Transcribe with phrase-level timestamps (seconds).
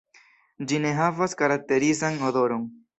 [0.71, 2.71] Ĝi ne havas karakterizan odoron.